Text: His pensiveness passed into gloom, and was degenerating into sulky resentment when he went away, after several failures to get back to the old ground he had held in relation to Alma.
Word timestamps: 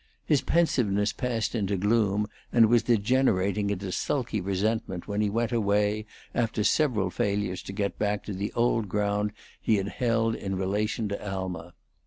His 0.25 0.41
pensiveness 0.41 1.13
passed 1.13 1.53
into 1.53 1.77
gloom, 1.77 2.25
and 2.51 2.69
was 2.71 2.81
degenerating 2.81 3.69
into 3.69 3.91
sulky 3.91 4.41
resentment 4.41 5.07
when 5.07 5.21
he 5.21 5.29
went 5.29 5.51
away, 5.51 6.07
after 6.33 6.63
several 6.63 7.11
failures 7.11 7.61
to 7.61 7.71
get 7.71 7.99
back 7.99 8.23
to 8.23 8.33
the 8.33 8.51
old 8.53 8.89
ground 8.89 9.31
he 9.61 9.75
had 9.75 9.89
held 9.89 10.33
in 10.33 10.55
relation 10.55 11.07
to 11.09 11.23
Alma. 11.31 11.75